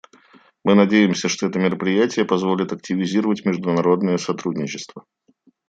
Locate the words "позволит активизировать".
2.25-3.45